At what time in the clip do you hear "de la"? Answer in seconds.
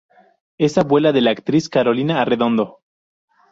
1.11-1.29